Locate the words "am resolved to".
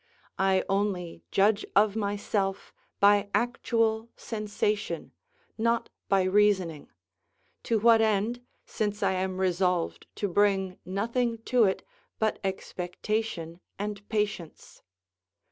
9.11-10.27